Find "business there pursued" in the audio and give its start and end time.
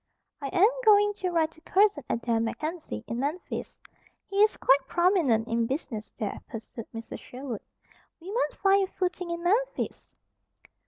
5.67-6.87